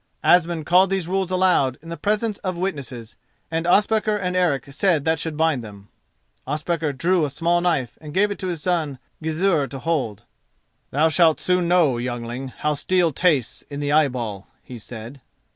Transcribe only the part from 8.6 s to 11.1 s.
son Gizur to hold. "Thou